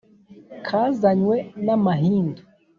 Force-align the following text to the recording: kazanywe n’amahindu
kazanywe 0.65 1.37
n’amahindu 1.65 2.41